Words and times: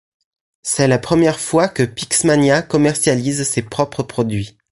C'est 0.63 0.87
la 0.87 0.97
première 0.97 1.39
fois 1.39 1.67
que 1.67 1.83
Pixmania 1.83 2.63
commercialise 2.63 3.43
ses 3.47 3.61
propres 3.61 4.01
produits. 4.01 4.57